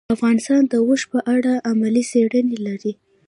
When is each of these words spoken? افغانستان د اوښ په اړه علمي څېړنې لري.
افغانستان 0.15 0.61
د 0.67 0.73
اوښ 0.85 1.01
په 1.11 1.19
اړه 1.35 1.53
علمي 1.67 2.03
څېړنې 2.11 2.57
لري. 2.67 2.93